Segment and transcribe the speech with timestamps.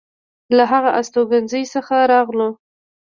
[0.55, 2.49] له هغه استوګنځي څخه راغلو.